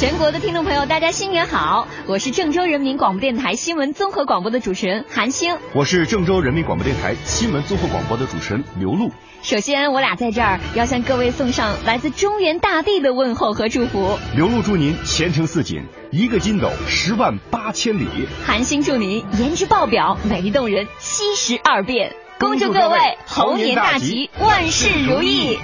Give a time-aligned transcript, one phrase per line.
[0.00, 1.86] 全国的听众朋友，大家新年好！
[2.06, 5.54] 我是郑州人民广播电台新闻综合广播的主持人韩星。
[5.74, 9.12] 我是郑州人民广播电台新闻综合广播的主持人刘璐。
[9.42, 14.18] 首先，我俩在这儿要向各位送上来自中原大地的问候和祝福。
[14.34, 18.06] 刘璐祝您前程似锦，一个筋斗十万八千里。
[18.46, 22.16] 韩星祝您颜值爆表，美丽动人，七十二变。
[22.38, 25.58] 恭祝各位猴年大吉，万事如意。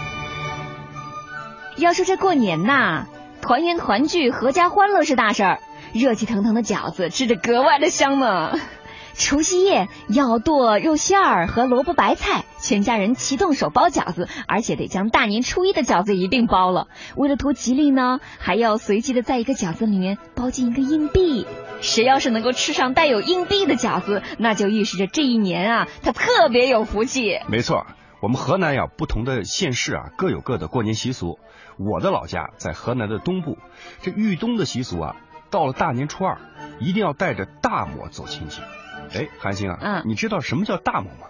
[1.78, 3.06] 要说这过年呐，
[3.46, 5.60] 团圆团聚、阖家欢乐是大事儿，
[5.94, 8.58] 热气腾腾的饺子吃着格外的香呢。
[9.14, 16.88] 除夕夜要剁肉馅儿和萝卜白菜，全家人齐动手包饺子，而且得将大年初一的饺子一并包了。
[17.14, 21.46] 为了图吉利呢，还要随机的在一个饺子里面包进一个硬币。
[21.80, 27.38] 谁要是能够吃上带有硬币的饺子，那就预示着这一年啊，他特别有福气。
[27.46, 27.86] 没错，
[28.20, 31.38] 我们河南呀，不同的县市啊各有各的过年习俗。
[31.78, 33.58] 我的老家在河南的东部，
[34.00, 35.16] 这豫东的习俗啊，
[35.50, 36.38] 到了大年初二，
[36.80, 38.62] 一定要带着大馍走亲戚。
[39.14, 41.26] 哎，韩星啊，嗯你知道什么叫大馍吗？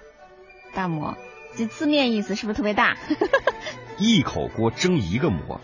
[0.72, 1.16] 大馍，
[1.56, 2.96] 这字面意思是不是特别大？
[3.98, 5.60] 一口锅蒸一个馍，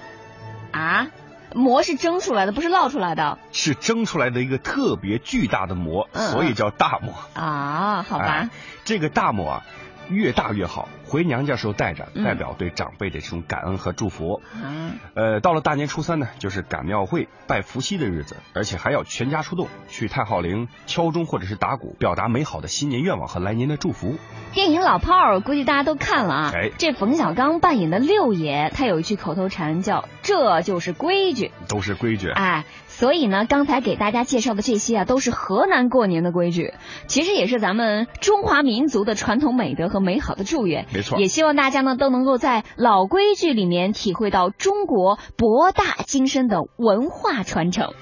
[0.73, 1.07] 啊，
[1.55, 7.15] 馍是蒸出来的，不是烙出来的是蒸出来的一个特别巨大的馍，嗯所以叫大馍。
[7.35, 8.03] 啊？
[8.03, 8.51] 好吧哎，
[8.85, 9.65] 这个大馍啊，
[10.09, 14.41] 越大越好，回娘家时候带着，嗯代表对长辈的这种感恩和祝福。
[14.55, 24.15] 嗯，呃，到了大年初三呢，就是赶庙会、拜伏羲的日子，而且还要全家出动去太昊陵敲钟或者是打鼓，表达美好的新年愿望和来年的祝福。
[24.55, 26.51] 电影《老炮儿》估计大家都看了啊。
[26.55, 32.31] 哎这冯小刚扮演的六爷，他有一句口头禅叫“这就是规矩都是规矩”。。
[32.33, 36.73] 哎，所以呢，刚才给大家介绍的这些啊，都是河南过年的规矩，
[37.07, 40.87] 其实也是咱们中华民族的传统美德和美好的祝愿。
[40.93, 47.93] 没错也希望大家呢都能够在老规矩里面体会到中国博大精深的文化传承，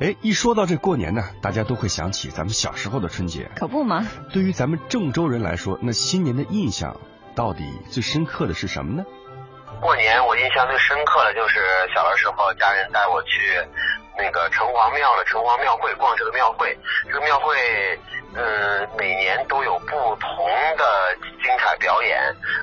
[0.00, 3.50] 哎，一说到这过年呢，大家都会想起咱们小时候的春节。
[3.56, 4.06] 可不嘛？
[4.32, 6.96] 对于咱们郑州人来说，那新年的印象
[7.34, 9.04] 到底最深刻的是什么呢？
[9.80, 11.60] 过年我印象最深刻的就是
[11.94, 13.56] 小的时候，家人带我去
[14.18, 16.76] 那个城隍庙的城隍庙会逛这个庙会。
[17.08, 17.56] 这个庙会，
[18.34, 20.46] 嗯，每年都有不同
[20.76, 20.84] 的
[21.42, 22.18] 精彩表演。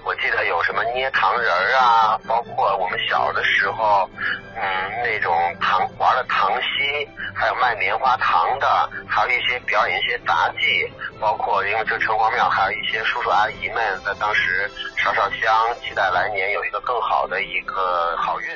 [0.05, 4.09] 我记得有什么捏糖人儿啊，包括我们小的时候，
[4.55, 4.63] 嗯，
[5.03, 10.89] 那种糖玩的糖稀，还有卖棉花糖的，还有一些表演一些杂技，
[11.19, 18.47] 包括因为这城隍庙还有一些叔叔阿姨们在当时烧烧香，期待来年有一个更好的一个好运。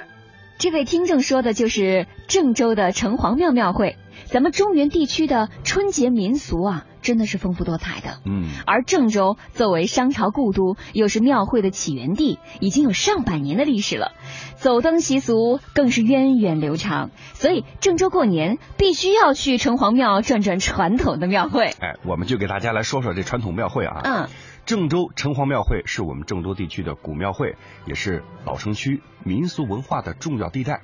[0.58, 3.98] 这位听众说的就是郑州的城隍庙庙会。
[4.32, 8.22] 咱们中原地区的春节民俗啊，真的是丰富多彩的。
[8.26, 14.14] 嗯，而郑州作为商朝故都，又是庙会的起源地，已经有上百年的历史了。
[14.56, 21.66] 走灯习俗更是源远流长，所以郑州过年必须要去城隍庙转转传统的庙会。
[21.82, 24.00] 哎，我们就给大家来说说这传统庙会啊。
[24.06, 24.30] 嗯，
[24.66, 30.84] 郑州城隍庙会是我们郑州地区的古庙会，也是老城区民俗文化的重要地带。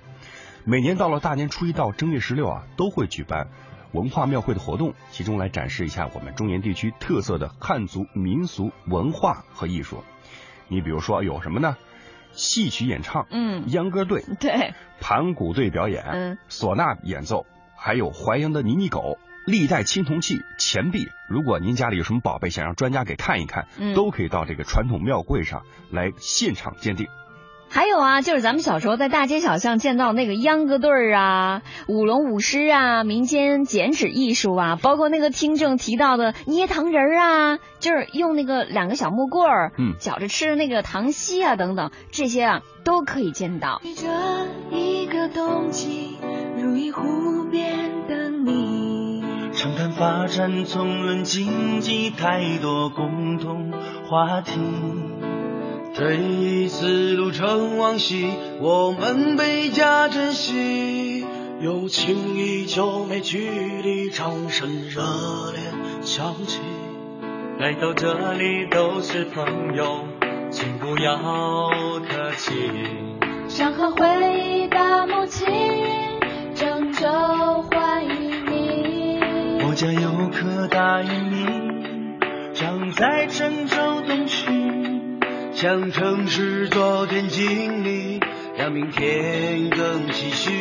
[0.69, 3.47] 每年到了大年初一到正月十六啊，都会举办
[3.93, 10.03] 文化庙会的活动，其中来展示一下我们中原地区特色的汉族民俗文化和艺术。
[10.67, 11.77] 你比如说有什么呢？
[12.33, 17.45] 戏曲演唱，嗯秧歌队、对，盘古队表演，嗯，唢呐演奏，
[17.77, 21.07] 还有淮阳的泥泥狗、历代青铜器、钱币。
[21.29, 27.07] 如果您家里有什么宝贝，想让专家给看一看，嗯都可以到这个传统庙会上来现场鉴定。
[27.69, 43.81] 还有啊，就是咱们小时候在大街小巷见到那个秧歌队儿啊、舞龙舞狮啊、民间剪纸艺术啊，包括那个听众提到的捏糖人儿啊，就是用那个两个小木棍儿，嗯搅着吃的那个糖稀啊等等，这些啊都可以见到。
[43.83, 46.17] 这一个冬季，
[46.57, 49.23] 如一湖边的你。
[49.53, 53.73] 长谈发展，纵论经济，太多共同
[54.07, 54.53] 话题。
[55.97, 61.25] 这一次路程往昔，我们倍加珍惜。
[61.59, 63.49] 友情依旧没距
[63.81, 65.01] 离，掌声热
[65.53, 65.59] 烈
[66.03, 66.59] 响起。
[67.57, 70.03] 来到这里都是朋友，
[70.51, 71.17] 请不要
[72.07, 72.51] 客气。
[73.47, 74.05] 山河回
[74.39, 75.47] 忆大母亲，
[76.53, 77.07] 郑州
[77.71, 79.19] 欢迎你。
[79.67, 82.19] 我家有棵大玉米，
[82.53, 83.75] 长在郑州
[84.07, 84.45] 东区，
[85.59, 88.19] 向城市昨天经历，
[88.55, 90.51] 让明天更唏嘘。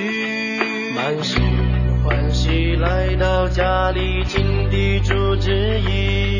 [0.94, 1.42] 满心
[2.02, 6.35] 欢喜来到家里，请地主之谊。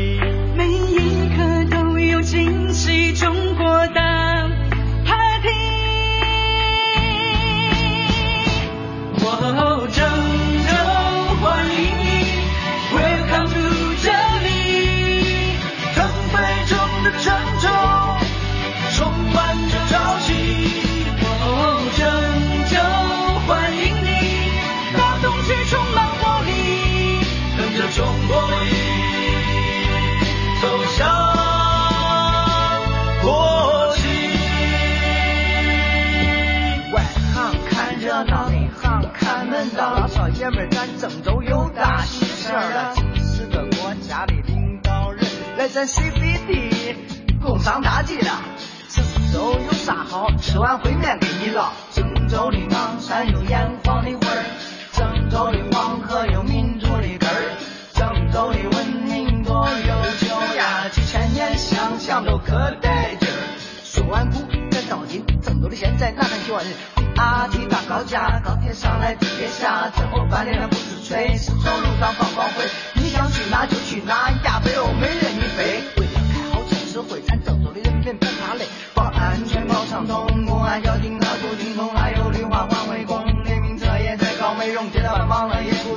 [45.77, 46.95] 咱 CBD
[47.39, 48.41] 共商大计了。
[48.89, 50.27] 郑州有啥好？
[50.41, 51.71] 吃完烩面给你唠。
[51.93, 54.43] 郑州的唐山有炎黄的味儿，
[54.91, 57.57] 郑州的黄河有民族的根儿，
[57.93, 63.37] 郑州的文明多悠久呀，几千年想想都可带劲儿。
[63.83, 66.73] 说完古，再到今，郑州的现在哪能学人
[67.13, 72.65] ？BRT 大高架，高铁上来，地铁下，正后半年不是吹，丝绸路上放光辉。
[72.95, 74.56] 你想去哪就去哪，呀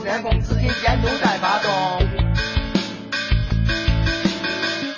[0.01, 1.71] 忙了也不在工，资金监督在发动。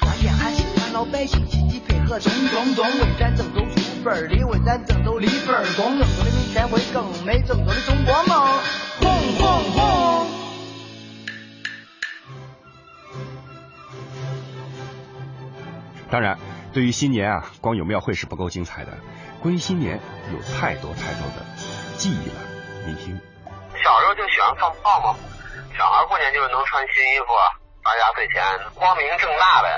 [0.00, 8.60] 关键还是咱老百姓积极配合，中中中，为咱郑州出份儿力，为咱郑州立份儿功，郑州的明天会更美，郑州的中国梦，
[9.00, 10.26] 轰轰轰！
[16.10, 16.38] 当然，
[16.74, 18.92] 对于新年啊，光有庙会是不够精彩的。
[19.40, 19.98] 关于新年，
[20.32, 21.42] 有太多太多的
[21.96, 22.34] 记忆了。
[22.86, 23.18] 您听，
[23.82, 25.18] 小时候就喜欢放炮嘛，
[25.76, 27.26] 小孩过年就是能穿新衣服，
[27.82, 28.42] 发压岁钱，
[28.74, 29.68] 光明正大的，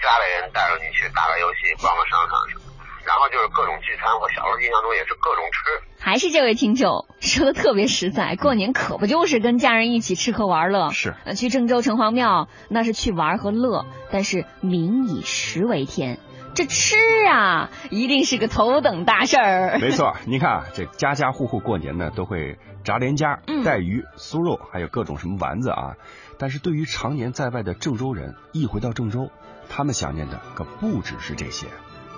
[0.00, 2.74] 家里人带着你去打个游戏，逛个商场什么的。
[3.04, 5.84] 然后就是各种聚餐，我小时候印象中也是各种吃。
[6.00, 10.90] 还是这位听众说的特别实在，过年可不就是跟家人一起吃喝玩乐？
[10.90, 16.18] 是呃去郑州城隍庙那是去玩和乐，但是民以食为天，
[16.54, 16.96] 这吃
[17.28, 19.78] 啊一定是个头等大事儿。
[19.82, 25.96] 没错，您看啊，这家家户户过年呢都会炸连家、嗯带鱼、酥肉，还有各种什么丸子啊。
[26.38, 29.30] 但是对于常年在外的郑州人，一回到郑州，
[29.68, 31.66] 他们想念的可不只是这些。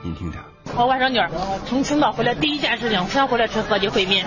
[0.02, 0.38] 您听着，
[0.74, 1.30] 我外甥女儿
[1.68, 4.26] 从青岛回来，第一件事情先回来吃合记烩面。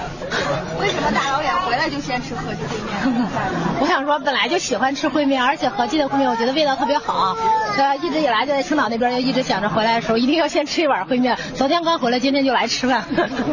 [0.80, 3.27] 为什么大老远回来就先吃合记烩面？
[3.81, 7.36] 我想说，本来就喜欢吃烩面，而且合记的烩面我觉得味道特别好。
[7.75, 11.38] 这一直以来就在青岛那边，就一直想着回来的时候一定要先吃一碗烩面。
[11.56, 13.03] 昨天刚回来，今天就来吃饭。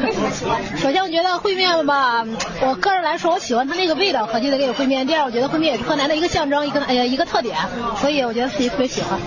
[0.02, 0.78] 为什么喜欢吃？
[0.82, 2.24] 首先，我觉得烩面吧，
[2.62, 5.06] 我个人来说，我喜欢它那个味道，合记的这个烩面。
[5.06, 7.56] 第二，我觉得烩面也是河南的一个象征，一个呃一个特点，
[8.00, 9.18] 所以我觉得自己特别喜欢。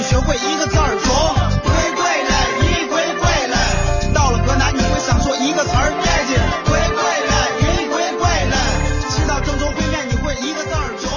[0.00, 1.12] 你学会一个字儿说。
[1.60, 2.32] 回归了，
[2.64, 3.56] 一回归了，
[4.14, 6.38] 到了河南你会想说一个词儿带劲。
[6.64, 8.56] 回归了，一回归了，
[9.10, 11.10] 吃到郑州烩面你会一个字儿说。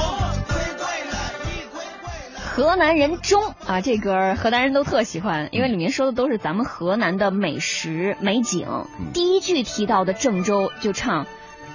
[0.50, 1.16] 回归了，
[1.46, 2.42] 一回归了。
[2.44, 8.68] 河南人中啊，这歌河南人都特喜欢，因为里面说的都是咱们河南的美食美景。
[9.14, 11.26] 第一句提到的郑州就唱。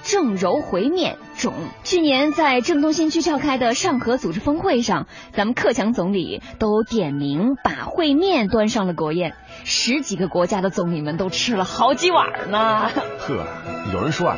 [0.03, 1.53] 郑柔烩面种。
[1.83, 12.89] 去年在郑东新区召开的上合组织峰会上，咱们克强总理都点名把烩面端上了国宴，十几个国家的总理们都吃了好几碗呢。
[13.19, 13.45] 呵，
[13.93, 14.37] 有人说啊，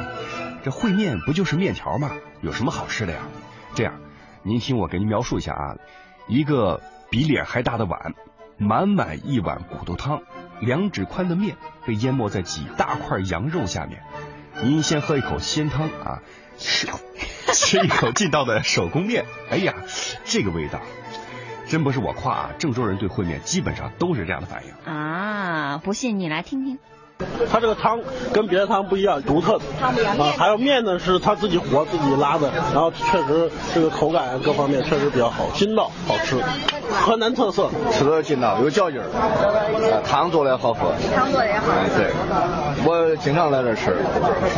[0.64, 2.12] 这烩面不就是面条吗？
[2.42, 3.20] 有什么好吃的呀？
[3.74, 4.00] 这样，
[4.44, 5.76] 您听我给您描述一下啊，
[6.28, 8.14] 一个比脸还大的碗，
[8.58, 10.22] 满满一碗骨头汤，
[10.60, 14.04] 两指宽的面被淹没在几大块羊肉下面。
[14.64, 16.22] 您先喝一口鲜汤啊，
[16.58, 19.74] 吃一口劲道的手工面，哎呀，
[20.24, 20.80] 这个味道，
[21.68, 24.94] 真不是我夸啊，郑州人对烩面基本上都是这样的反应。
[24.94, 26.78] 啊，不信你来听听。
[27.52, 28.00] 它这个汤
[28.34, 36.38] 跟别的汤不一样，独特的汤不一样面啊，还有面呢是他自己和自己拉的，然后确实这个口感各方面确实比较好，筋道好吃，
[36.90, 37.70] 河南特色。
[37.92, 39.06] 吃的筋道有嚼劲儿，
[39.92, 41.66] 啊汤做的好喝，汤做的也好。
[41.72, 42.12] 哎对，
[42.86, 43.96] 我经常来这儿吃，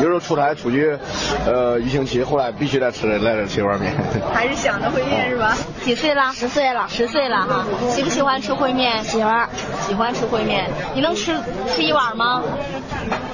[0.01, 0.97] 有时候出差出去，
[1.45, 3.93] 呃一星期，后来必须得吃来这吃一碗面。
[4.33, 5.55] 还是想着烩面是吧？
[5.83, 6.31] 几岁了？
[6.33, 6.85] 十岁了。
[6.87, 9.03] 十岁了哈，喜不喜欢吃烩面？
[9.03, 9.47] 喜欢。
[9.87, 12.41] 喜欢吃烩面，你能吃吃一碗吗？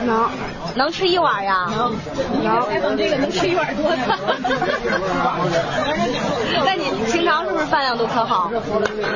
[0.06, 0.30] 能。
[0.76, 1.68] 能吃一碗呀？
[1.72, 1.96] 能。
[2.44, 2.98] 能。
[2.98, 3.98] 这个能吃一碗多的。
[6.66, 8.52] 那你平常是不是饭量都可好？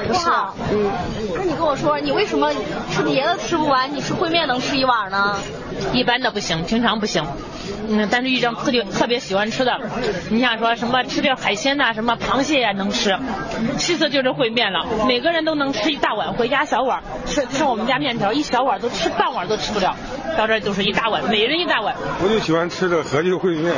[0.07, 0.55] 不好。
[0.71, 0.91] 嗯。
[1.35, 2.51] 那你跟我说，你为什么
[2.91, 5.35] 吃别的吃不完，你吃烩面能吃一碗呢？
[5.93, 7.25] 一般的不行，平常不行。
[7.89, 9.77] 嗯，但是遇上特别特别喜欢吃的，
[10.29, 13.17] 你想说什么吃点海鲜呐、什么螃蟹呀、能吃。
[13.77, 19.95] 其次就是烩面了，每个人都能吃一大碗，回家小碗吃吃我们家面条，一小碗都吃半碗都吃不了，
[20.37, 21.95] 到这儿就是一大碗，每人一大碗。
[22.23, 23.73] 我就喜欢吃这合记烩面，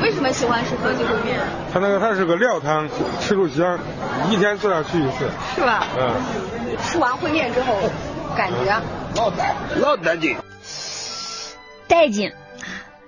[0.00, 1.38] 为什么喜欢吃合记烩面？
[1.72, 2.88] 它那个它是个料汤，
[3.20, 3.78] 吃着香，
[4.30, 5.28] 一天至少去一次。
[5.56, 5.86] 是吧？
[5.98, 6.08] 嗯。
[6.84, 7.74] 吃完烩面之后，
[8.36, 8.80] 感觉
[9.16, 10.36] 老带老带劲，
[11.88, 12.32] 带劲。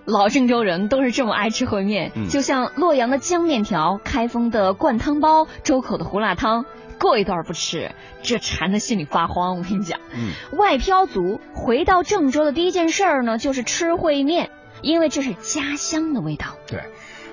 [0.07, 6.65] 老郑州人都是这么爱吃烩面，嗯、就像洛阳的江面条、开封的灌汤包、周口的胡辣汤、
[6.99, 9.59] 过一段不吃，这馋的心里发慌。
[9.59, 14.51] 我跟你讲，嗯，外漂族回到郑州的第一件事儿呢，就是吃烩面，
[14.83, 16.57] 因为这是家乡的味道。
[16.67, 16.83] 对，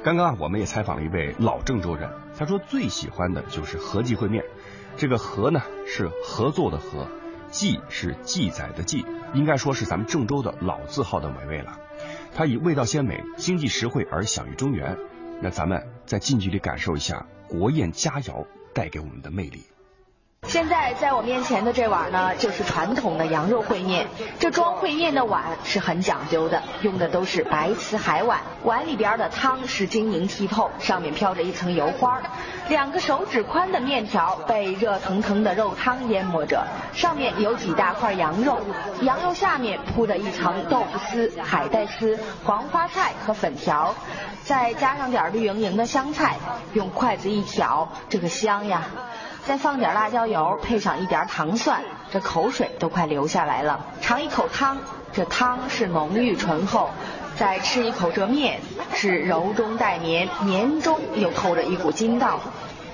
[0.04, 4.44] 刚刚啊，我们也采访了一位老郑州人，他说最喜欢的就是合记烩面。
[4.98, 7.08] 这个合呢是合作的合，
[7.50, 11.80] 记是记载的记，应该说是咱们郑州的老字号的美味了。
[12.36, 14.98] 它以味道鲜美、经济实惠而享誉中原。
[15.42, 19.64] 那咱们再近距离感受一下国宴佳肴带给我们的魅力。
[20.44, 24.08] 现在在我面前的这碗呢，就是传统的羊肉烩面。
[24.40, 32.22] 这装烩面的碗是很讲究的，用的都是白瓷海碗，碗里边的汤是晶莹剔透，上面飘着一层油花。
[32.70, 38.60] 两个手指宽的面条被热腾腾的肉汤淹没着，上面有几大块羊肉，
[39.02, 43.94] 羊肉下面铺的一层豆腐丝、海带丝、黄花菜和粉条，
[44.44, 46.38] 再加上点绿莹莹的香菜，
[46.74, 48.84] 用筷子一挑，这个香呀！
[49.48, 51.80] 再放点辣椒油，配上一点糖蒜，
[52.12, 53.80] 这口水都快流下来了。
[54.02, 54.78] 尝一口汤，
[55.14, 56.90] 这汤是浓郁醇厚；
[57.38, 58.60] 再吃一口这面，
[58.94, 62.42] 是柔中带绵，绵中又透着一股筋道。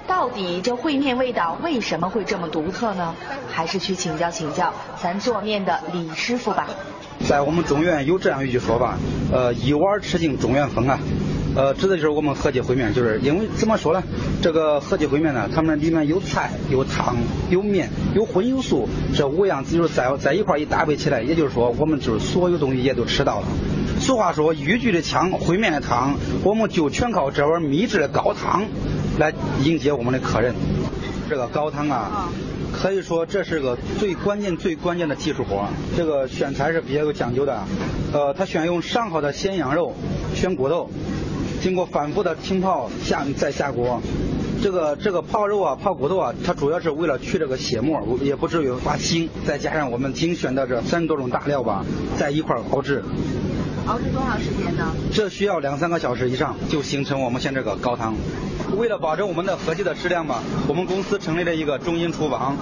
[0.06, 3.16] 到底这烩面味道为什么会这么独特呢？
[3.52, 6.68] 还是去请教请教咱做面的李师傅吧。
[7.28, 8.96] 在我们中原有这样一句说法，
[9.32, 11.00] 呃，一碗吃尽中原风啊。
[11.56, 14.02] 呃，指的就是我们合记烩面，就是因为怎么说呢？
[14.42, 17.16] 这个合记烩面呢，他们里面有菜、有汤、
[17.52, 23.48] 有面、有荤有素，这五样就是在在一块一搭配起来，也就是说，我们就是所有东西也都吃到了。
[24.00, 28.66] 俗话说，豫剧的腔，烩面的汤，我们就全靠这碗秘制的高汤
[29.20, 29.32] 来
[29.64, 30.56] 迎接我们的客人。
[31.30, 32.30] 这个高汤啊，
[32.74, 35.68] 可以说这是个最关键、最关键的技术活。
[35.96, 37.64] 这个选材是比较有讲究的，
[38.12, 39.94] 呃，它选用上好的鲜羊肉，
[40.34, 40.90] 选骨头。
[41.64, 44.02] 经过反复的浸泡下再下锅，
[44.62, 49.30] 这个这个泡肉啊泡骨头啊，它主要是为了去这个血沫，也不至于发腥。
[49.48, 51.86] 再加上我们精选的这三十多种大料吧，
[52.18, 53.02] 在一块熬制。
[53.88, 54.94] 熬制多长时间呢？
[55.14, 58.14] 这需要两三个小时以上，就形成我们现在这个高汤。
[58.78, 62.58] 为了保证我们的合计的质量吧，我们公司成立了一个中心厨房，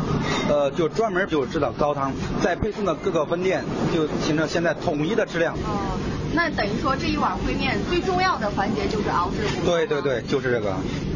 [0.47, 2.11] 呃，就专门就制造高汤，
[2.43, 3.63] 在配送的各个分店
[3.95, 5.55] 就形成现在统一的质量。
[5.55, 5.97] 哦，
[6.33, 9.37] 那等于说这一碗烩面最重要的环节就是熬制。
[9.65, 10.75] 对对对，就是这个。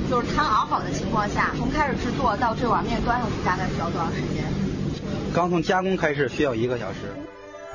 [0.09, 4.43] 就是汤熬好的情况下，从开始制作到这碗面端上去，大概需要多长时间？
[5.33, 6.97] 刚从加工开始需要一个小时。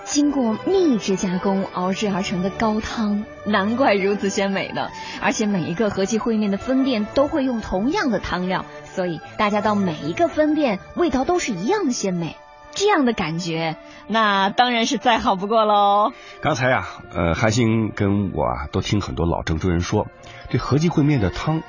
[0.04, 4.88] 经过秘制加工熬制而成的高汤，难怪如此鲜美呢。
[5.20, 12.36] 而且每一个和记烩面的分店都会用同样的汤料，所以大家到每一个分店味道都是一样的鲜美。
[12.72, 16.12] 这样的感觉，那当然是再好不过喽。
[16.40, 20.06] 刚才呀，呃，韩星跟我啊都听很多老郑州人说，
[20.50, 21.62] 这合记烩面的汤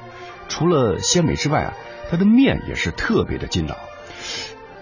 [0.47, 1.73] 除了鲜美之外啊，
[2.09, 3.75] 它的面也是特别的劲道。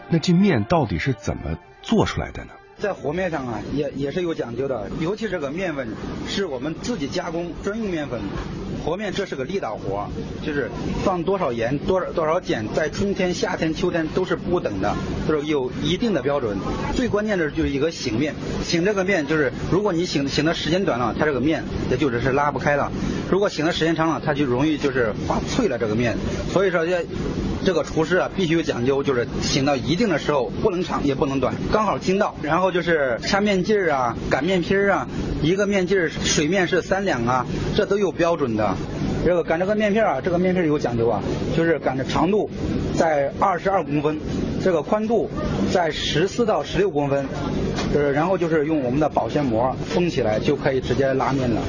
[0.09, 2.51] 那这面到底是怎么做出来的呢？
[2.77, 5.87] 在和面上啊，也也是有讲究的，尤其这个面粉
[6.27, 8.21] 是我们自己加工专用面粉。
[8.83, 10.07] 和面这是个力道活，
[10.45, 10.69] 就是
[11.03, 14.95] 放多少盐、多少多少碱，在春天、夏天、秋天都是不等的，
[15.27, 16.57] 就是有一定的标准。
[16.95, 18.33] 最关键的就是一个醒面，
[18.63, 22.89] 醒这个面就是，如果你醒醒的时间短了，它这个面也就只是拉不开了；
[23.29, 26.17] 如果醒的时间长了，它就容易就是发脆了这个面。
[26.51, 27.05] 所以说这。
[27.61, 32.33] 这个厨师啊，必须有讲究，就是醒到一定的时候，不能长也不能短，刚好筋道。
[32.41, 35.05] 然后就是掐面劲儿啊，擀面皮儿啊，
[35.41, 38.75] 一个面劲儿水面是三两啊，这都有标准的。
[39.25, 41.21] 这个擀这个面片啊，这个面片有讲究啊，
[41.55, 42.49] 就是擀的长度
[42.95, 44.19] 在二十二公分，
[44.63, 45.29] 这个宽度
[45.71, 47.25] 在十四到十六公分，
[47.93, 51.61] 呃然后就是用我们的保鲜膜封起来，就可以直接拉面了。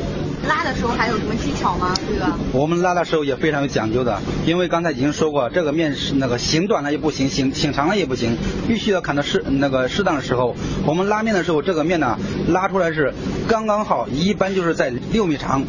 [0.51, 1.95] 拉的时候还有什么技巧吗？
[2.09, 10.57] 这个我们拉的时候也非常有讲究的，因为刚才已经说过，这个面是那个形短了也不行，形形长了也不行，必须要砍到适那个适当的时候。
[10.85, 13.15] 我们拉面的时候，这个面呢拉出来是
[13.47, 15.63] 刚刚好，一般就是在六米长，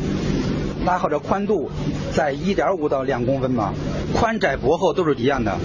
[0.84, 1.70] 拉好的宽度
[2.12, 3.72] 在一点五到两公分吧，
[4.16, 5.56] 宽窄薄厚都是一样的。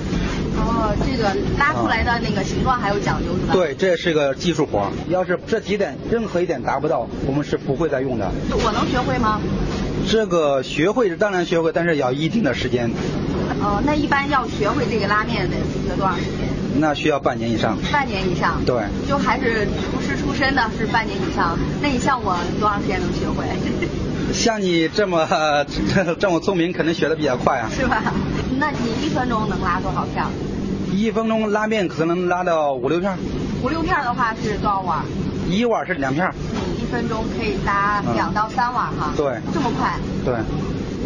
[0.58, 3.52] 哦，这个拉出来的那个形状还有讲究是吧？
[3.52, 4.90] 对，这是个技术活。
[5.08, 8.30] 要是这几点任何一点达不到，我们是不会再用的。
[8.50, 9.40] 我能学会吗？
[10.08, 12.90] 这个学会是当然学会，但是要一定的时间。
[13.60, 16.48] 哦，那一般要学会这个拉面得学多长时间？
[16.78, 17.76] 那需要半年以上。
[17.90, 18.62] 半年以上。
[18.64, 18.76] 对。
[19.08, 21.58] 就还是厨师出身的，是半年以上。
[21.82, 23.44] 那你像我多长时间能学会？
[24.32, 25.26] 像你这么
[26.20, 27.70] 这么聪明，肯定学的比较快啊。
[27.74, 28.02] 是吧？
[28.58, 30.24] 那你一分钟能拉多少片？
[30.92, 33.14] 一分钟拉面可能拉到五六片。
[33.62, 35.04] 五六片的话是多少碗？
[35.48, 36.30] 一碗是两片。
[36.54, 39.12] 你一分钟可以拉两到三碗哈。
[39.16, 39.38] 对。
[39.52, 39.98] 这么快？
[40.24, 40.34] 对。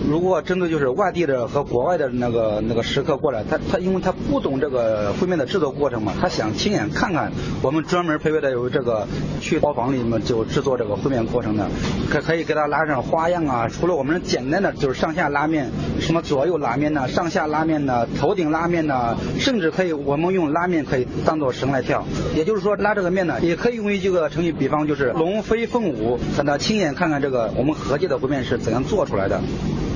[0.09, 7.31] 如果真的就是外地的和国外的那个那个食客过来，他他因为他不懂这个烩面的制作过程嘛，他想亲眼看看
[7.63, 9.07] 我们专门配备的有这个
[9.41, 11.69] 去包房里面就制作这个烩面过程的，
[12.11, 13.69] 可可以给他拉上花样啊。
[13.69, 22.05] 除了我们简单的就是上下拉面，什么左右拉面呢，上下拉面呢，头顶拉面呢，甚至可以我们用拉面可以当做绳来跳。
[22.35, 29.41] 也就是说拉这个面呢，也可以用于这个成语比方就是龙飞凤舞，让他亲眼看看这个我们合记的烩面是怎样做出来的。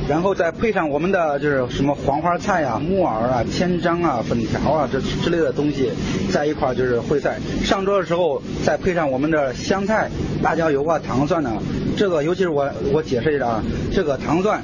[0.08, 5.90] 然后再配上我们的就是什么黄花菜啊、木耳啊、千张啊、粉条啊这之类的东西，
[6.30, 7.38] 在一块儿就是烩菜。
[7.62, 10.10] 上桌的时候再配上我们的香菜、
[10.42, 11.52] 辣椒油啊、糖蒜呢。
[11.96, 14.62] 这个尤其是我我解释一下啊，这个糖蒜，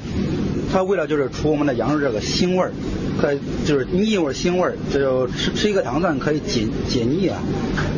[0.71, 2.71] 它为了就是除我们的羊肉这个腥味儿，
[3.19, 3.33] 可
[3.65, 7.39] 就是腻味、腥味儿，就吃吃一个糖蒜可以解解腻啊。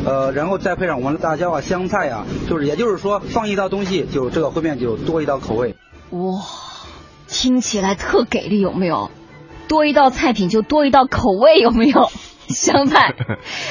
[0.06, 5.74] 呃，然后再配上我们的辣椒啊、香菜啊，就是也就是说放一道东西，就这个烩面就多一道口味。
[6.10, 6.40] 哇，
[7.34, 9.10] 听起来特给力，有没有？
[9.66, 12.08] 多一道菜品就多一道口味，有没有？
[12.46, 13.14] 香菜、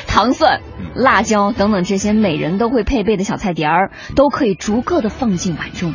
[0.05, 0.62] 糖蒜、
[0.96, 5.93] 辣椒等等这些每人都会配备的小菜碟儿，都可以逐个的放进碗中。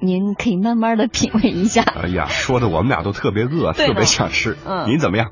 [0.00, 1.82] 您可以慢慢的品味一下。
[1.82, 4.58] 哎呀，说的我们俩都特别饿，特别想吃。
[4.66, 5.30] 嗯您怎么样？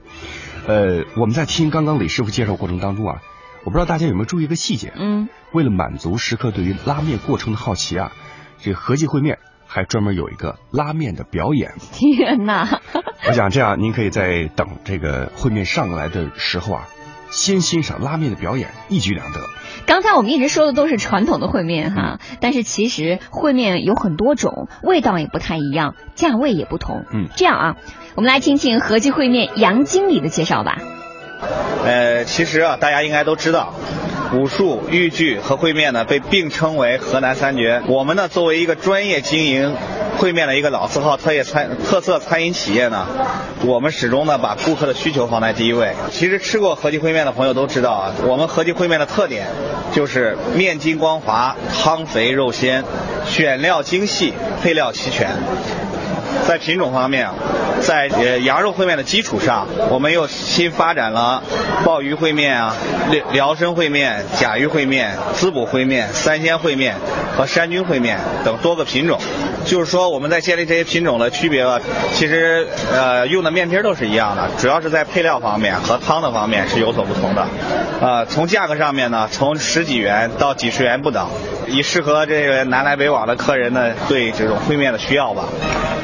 [0.66, 3.16] 呃，我们在听刚刚李师傅介绍过程当中啊，
[3.64, 4.92] 我不知道大家有没有注意一个细节。
[4.96, 8.12] 嗯，为了满足食客对于拉面过程的好奇啊，
[8.60, 9.40] 这个和记烩面
[9.74, 11.72] 还专门有一个拉面的表演。
[11.92, 12.82] 天哪！
[13.26, 16.88] 我想这样，您可以在等这个烩面上来的时候啊，
[17.30, 19.40] 先欣赏拉面的表演，一举两得。
[19.86, 27.06] 刚才我们一直说的都是传统的烩面哈，但是其实烩面有很多种，味道也不太一样，价位也不同。
[27.10, 27.76] 嗯，这样啊，
[28.14, 30.76] 我们来听听合记烩面杨经理的介绍吧。
[31.84, 33.72] 呃，其实啊，大家应该都知道，
[34.34, 37.82] 武术、豫剧和烩面呢被并称为河南三绝。
[37.86, 39.74] 我们呢作为一个专业经营
[40.18, 43.06] 烩面的一个老字号特业餐特色餐饮企业呢，
[43.66, 45.92] 我们始终呢把顾客的需求放在第一位。
[46.10, 49.48] 其实吃过和记烩面的朋友都知道啊，我们和记烩面的特点
[49.92, 52.84] 就是面筋光滑、汤肥肉鲜、
[53.26, 55.28] 选料精细、配料齐全。
[56.46, 57.28] 在品种方面，
[57.82, 61.42] 在呃羊肉烩面的基础上，我们又新发展了
[61.84, 62.76] 鲍鱼烩面啊、
[63.10, 66.94] 辽辽参烩面、甲鱼烩面、滋补烩面、三鲜烩面
[67.36, 69.18] 和山菌烩面等多个品种。
[69.64, 71.80] 就是说，我们在建立这些品种的区别吧，
[72.14, 77.46] 其实呃用的面皮都是一样的，主要是在配料方面和汤的方面是有所不同的。
[78.00, 81.28] 呃，从价格上面呢，从十几元到几十元不等，
[81.68, 85.44] 以适合这个南来北往的客人呢对这种烩面的需要吧。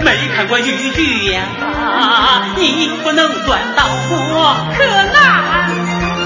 [0.01, 0.63] 没看过豫
[0.95, 1.43] 剧呀，
[1.75, 4.17] 啊你不能断到过
[4.77, 5.17] 河南；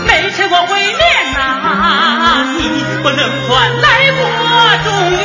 [0.06, 2.60] 没吃过烩面呐，你
[3.02, 4.20] 不能钻来过
[4.84, 5.20] 中原。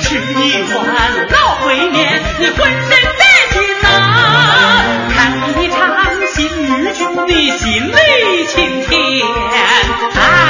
[0.00, 0.76] 吃一碗
[1.30, 1.94] 老烩面，
[2.38, 3.84] 你浑身在劲呐；
[5.14, 5.16] 看
[5.62, 5.76] 一场
[6.34, 6.54] 戏剧，
[7.26, 7.96] 你心里
[8.46, 8.54] 清
[8.86, 8.90] 甜。
[10.14, 10.45] 啊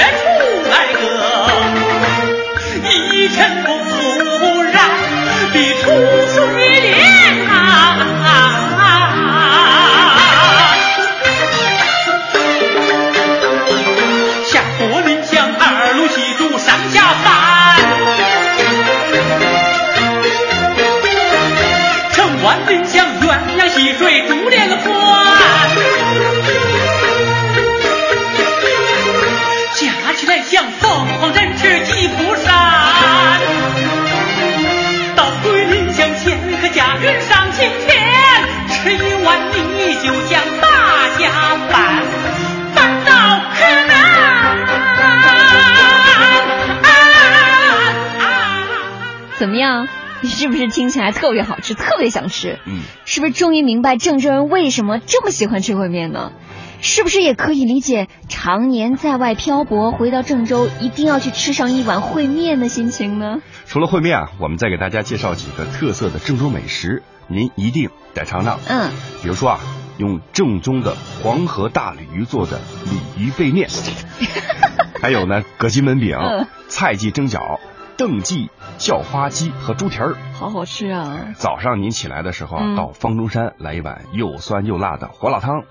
[0.00, 0.31] 儿
[49.62, 49.88] 怎么样？
[50.24, 52.58] 是不是听起来特别好吃，特别想吃？
[52.66, 56.32] 嗯，是不是终于明白郑州人为什么这么喜欢吃烩面呢？
[56.80, 63.40] 是不是也可以理解常年在外漂泊回到郑州一定要去吃上一碗烩面的心情呢？
[63.66, 68.58] 除了烩面啊，我们再给大家介绍几个特色的郑州美食，您一定得尝尝。
[68.66, 68.90] 嗯，
[69.22, 69.60] 比如说啊，
[69.98, 72.60] 用正宗的黄河大鲤鱼做的
[73.16, 73.68] 鲤鱼背面，
[75.00, 77.58] 还有呢，葛基焖饼、嗯菜记蒸饺、
[78.02, 80.16] 邓记叫花鸡和猪蹄儿。
[80.34, 81.28] 好好吃啊！
[81.36, 85.62] 早上您起来的时候啊，嗯到方中山来一碗又酸又辣的胡辣汤。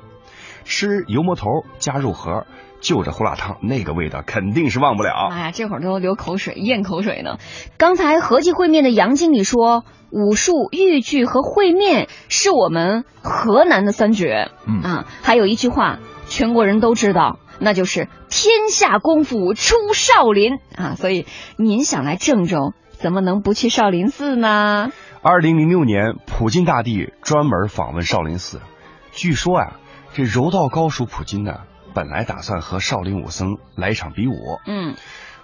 [0.63, 1.46] 吃油馍头
[1.78, 2.46] 加肉盒，
[2.80, 5.28] 就着胡辣汤，那个味道肯定是忘不了。
[5.30, 7.38] 哎呀，这会儿都流口水，咽口水呢。
[7.78, 14.52] 刚才合记烩面的杨经理说，武术、豫剧和烩面是我们河南的三绝。
[14.65, 16.00] 嗯啊，还有一句话，
[16.32, 20.96] 全国人都知道，那就是天下功夫出少林啊。
[20.96, 24.94] 所以您想来郑州，怎么能不去少林寺呢？
[25.22, 28.62] 二零零六年，普京大帝专门访问少林寺。
[29.12, 29.74] 据说啊，
[30.13, 31.63] 这柔道高手普京呢，
[31.94, 34.34] 本来打算和少林武僧来一场比武。
[34.65, 34.96] 嗯，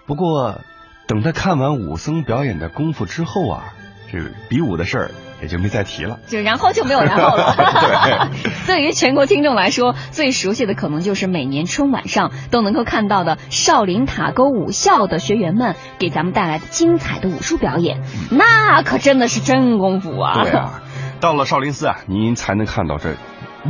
[0.06, 0.62] 不过
[1.06, 3.74] 等他看完武僧表演的功夫之后啊，
[4.10, 6.20] 这比武的事儿也就没再提了。
[6.28, 7.56] 就然后就没有然后了。
[8.36, 20.44] 对， 对于全国听众来说，最熟悉的可能就是每年春晚上都能够看到的少林塔沟武校的学员们给咱们带来的精彩的武术表演，那可真的是真功夫啊！
[20.44, 20.82] 对啊，
[21.20, 23.16] 到了少林寺啊，您才能看到这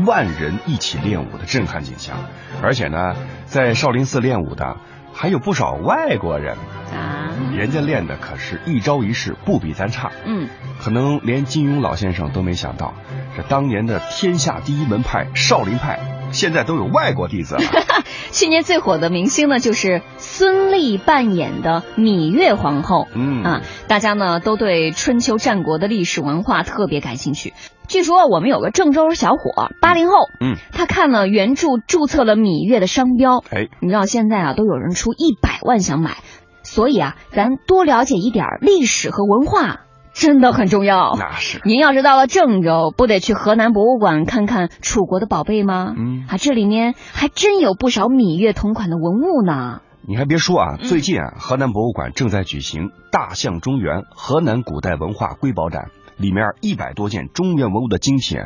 [0.06, 2.18] 万人一起练武的震撼景象。
[2.62, 3.14] 而且呢，
[3.46, 4.78] 在少林寺练武的
[5.20, 6.56] 还有不少外国人
[6.94, 10.12] 啊，人家练的可是一招一式不比咱差。
[10.26, 10.48] 嗯，
[10.80, 12.94] 可能连金庸老先生都没想到，
[13.36, 16.00] 这当年的天下第一门派少林派，
[16.32, 17.62] 现在都有外国弟子了。
[18.32, 23.08] 去年最火的明星呢，就是孙俪扮演的芈月皇后。
[23.14, 27.54] 嗯啊，大家呢都对春秋战国的历史文化特别感兴趣。
[27.88, 33.44] 据说我们有个郑州小伙，八零后，嗯，他看了原著，注册了芈月的商标。
[33.50, 36.18] 哎，你知道现在啊，都有人出一百万想买，
[36.64, 39.87] 所以啊，咱多了解一点历史和文化。
[40.18, 41.16] 真的很重要。
[41.16, 41.62] 那是。
[41.64, 45.94] 您要是到了郑州，不得去河南博物馆看看楚国的宝贝吗？
[45.96, 49.82] 嗯，啊，这里面还真有不少芈月同款的文物呢。
[50.02, 58.40] 你还别说啊，嗯最近啊，河南博物馆正在举行“大象中原河南古代文化瑰宝展”，里面一百多件中原文物的精品，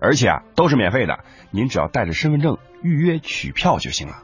[0.00, 1.18] 而且啊都是免费的，
[1.50, 4.22] 您只要带着身份证预约取票就行了。